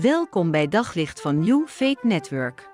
[0.00, 2.70] Welkom bij Daglicht van New Faith Network.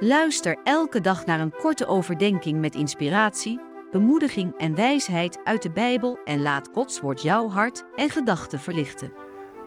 [0.00, 3.60] Luister elke dag naar een korte overdenking met inspiratie,
[3.90, 9.12] bemoediging en wijsheid uit de Bijbel en laat Gods woord jouw hart en gedachten verlichten.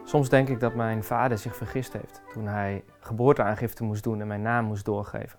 [0.04, 4.26] Soms denk ik dat mijn vader zich vergist heeft toen hij geboorteaangifte moest doen en
[4.26, 5.38] mijn naam moest doorgeven.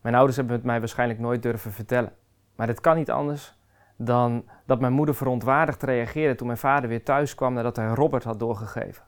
[0.00, 2.12] Mijn ouders hebben het mij waarschijnlijk nooit durven vertellen.
[2.56, 3.54] Maar het kan niet anders
[3.96, 8.24] dan dat mijn moeder verontwaardigd reageerde toen mijn vader weer thuis kwam nadat hij Robert
[8.24, 9.06] had doorgegeven.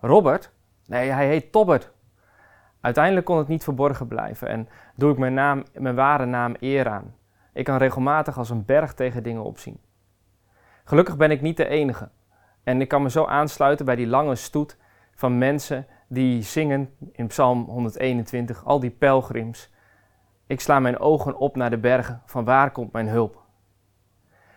[0.00, 0.52] Robert?
[0.86, 1.92] Nee, hij heet Tobbert.
[2.80, 6.88] Uiteindelijk kon het niet verborgen blijven en doe ik mijn, naam, mijn ware naam eer
[6.88, 7.14] aan.
[7.52, 9.80] Ik kan regelmatig als een berg tegen dingen opzien.
[10.84, 12.08] Gelukkig ben ik niet de enige.
[12.62, 14.76] En ik kan me zo aansluiten bij die lange stoet
[15.14, 19.70] van mensen die zingen in Psalm 121, al die pelgrims.
[20.46, 23.42] Ik sla mijn ogen op naar de bergen, van waar komt mijn hulp?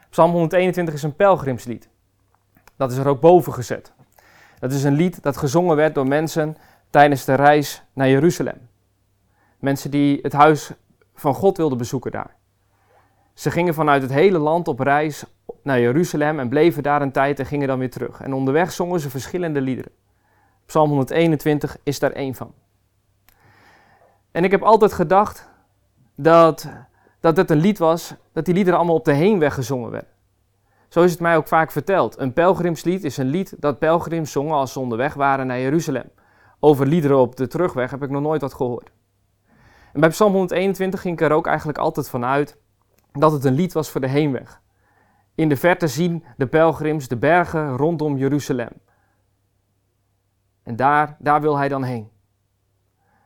[0.09, 1.89] Psalm 121 is een pelgrimslied.
[2.75, 3.93] Dat is er ook boven gezet.
[4.61, 6.57] Dat is een lied dat gezongen werd door mensen
[6.89, 8.69] tijdens de reis naar Jeruzalem.
[9.59, 10.71] Mensen die het huis
[11.13, 12.35] van God wilden bezoeken daar.
[13.33, 15.23] Ze gingen vanuit het hele land op reis
[15.63, 18.21] naar Jeruzalem en bleven daar een tijd en gingen dan weer terug.
[18.21, 19.91] En onderweg zongen ze verschillende liederen.
[20.65, 22.53] Psalm 121 is daar één van.
[24.31, 25.49] En ik heb altijd gedacht
[26.15, 26.67] dat,
[27.19, 30.09] dat het een lied was, dat die liederen allemaal op de heenweg gezongen werden.
[30.91, 32.19] Zo is het mij ook vaak verteld.
[32.19, 36.11] Een pelgrimslied is een lied dat pelgrims zongen als ze onderweg waren naar Jeruzalem.
[36.59, 38.91] Over liederen op de terugweg heb ik nog nooit wat gehoord.
[39.93, 42.57] En bij Psalm 121 ging ik er ook eigenlijk altijd van uit
[43.11, 44.61] dat het een lied was voor de heenweg.
[45.35, 48.81] In de verte zien de pelgrims de bergen rondom Jeruzalem.
[50.63, 52.09] En daar, daar wil hij dan heen.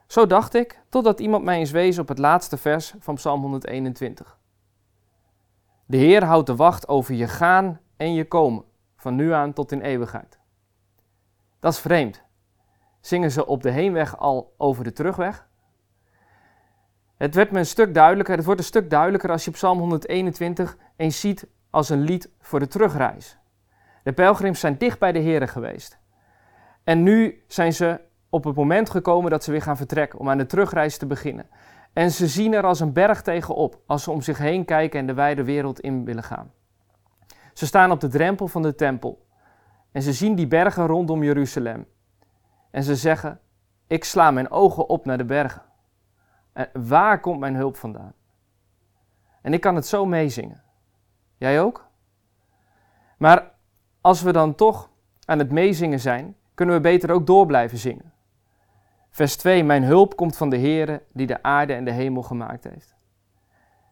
[0.08, 4.38] Zo dacht ik, totdat iemand mij eens wees op het laatste vers van Psalm 121.
[5.86, 8.64] De Heer houdt de wacht over je gaan en je komen,
[8.95, 10.39] van nu aan tot in eeuwigheid.
[11.59, 12.23] Dat is vreemd.
[13.02, 15.47] Zingen ze op de heenweg al over de terugweg?
[17.17, 20.77] Het werd me een stuk duidelijker, het wordt een stuk duidelijker als je Psalm 121
[20.95, 23.38] eens ziet als een lied voor de terugreis.
[24.04, 25.98] De pelgrims zijn dicht bij de Heer geweest.
[26.83, 27.99] En nu zijn ze
[28.30, 31.48] op het moment gekomen dat ze weer gaan vertrekken om aan de terugreis te beginnen.
[31.95, 35.08] En ze zien er als een berg tegenop als ze om zich heen kijken en
[35.08, 36.52] de wijde wereld in willen gaan.
[37.54, 39.28] Ze staan op de drempel van de tempel
[39.92, 41.88] en ze zien die bergen rondom Jeruzalem.
[42.72, 43.39] En ze zeggen:
[43.88, 45.61] Ik sla mijn ogen op naar de bergen.
[46.54, 48.14] En waar komt mijn hulp vandaan?
[49.42, 50.64] En ik kan het zo meezingen.
[51.38, 51.88] Jij ook?
[53.17, 53.52] Maar
[54.02, 54.89] als we dan toch
[55.26, 58.14] aan het meezingen zijn, kunnen we beter ook door blijven zingen.
[59.15, 62.64] Vers 2: Mijn hulp komt van de Heere die de aarde en de hemel gemaakt
[62.64, 62.95] heeft.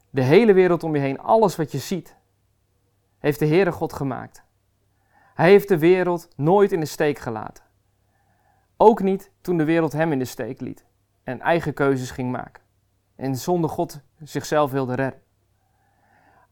[0.09, 2.15] De hele wereld om je heen, alles wat je ziet,
[3.19, 4.43] heeft de Heere God gemaakt.
[5.33, 7.63] Hij heeft de wereld nooit in de steek gelaten.
[8.77, 10.85] Ook niet toen de wereld hem in de steek liet
[11.23, 12.63] en eigen keuzes ging maken.
[13.15, 15.21] En zonder God zichzelf wilde redden.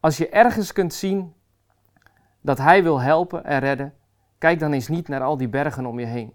[0.00, 1.34] Als je ergens kunt zien
[2.40, 3.94] dat Hij wil helpen en redden,
[4.38, 6.32] kijk dan eens niet naar al die bergen om je heen.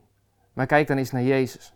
[0.54, 1.76] Maar kijk dan eens naar Jezus.